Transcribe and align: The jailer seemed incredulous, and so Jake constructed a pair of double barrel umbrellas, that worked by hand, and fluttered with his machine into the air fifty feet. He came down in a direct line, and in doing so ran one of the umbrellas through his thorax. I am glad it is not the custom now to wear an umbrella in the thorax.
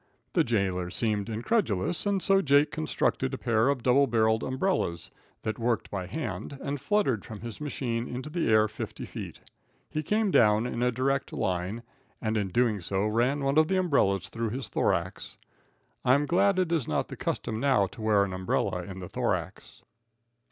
The 0.33 0.43
jailer 0.43 0.89
seemed 0.89 1.29
incredulous, 1.29 2.07
and 2.07 2.23
so 2.23 2.41
Jake 2.41 2.71
constructed 2.71 3.35
a 3.35 3.37
pair 3.37 3.69
of 3.69 3.83
double 3.83 4.07
barrel 4.07 4.43
umbrellas, 4.43 5.11
that 5.43 5.59
worked 5.59 5.91
by 5.91 6.07
hand, 6.07 6.57
and 6.59 6.81
fluttered 6.81 7.27
with 7.29 7.43
his 7.43 7.61
machine 7.61 8.07
into 8.07 8.27
the 8.27 8.49
air 8.49 8.67
fifty 8.67 9.05
feet. 9.05 9.41
He 9.91 10.01
came 10.01 10.31
down 10.31 10.65
in 10.65 10.81
a 10.81 10.91
direct 10.91 11.31
line, 11.31 11.83
and 12.19 12.35
in 12.35 12.47
doing 12.47 12.81
so 12.81 13.05
ran 13.05 13.41
one 13.41 13.59
of 13.59 13.67
the 13.67 13.77
umbrellas 13.77 14.29
through 14.29 14.49
his 14.49 14.69
thorax. 14.69 15.37
I 16.03 16.15
am 16.15 16.25
glad 16.25 16.57
it 16.57 16.71
is 16.71 16.87
not 16.87 17.09
the 17.09 17.15
custom 17.15 17.59
now 17.59 17.85
to 17.85 18.01
wear 18.01 18.23
an 18.23 18.33
umbrella 18.33 18.81
in 18.81 19.01
the 19.01 19.07
thorax. 19.07 19.83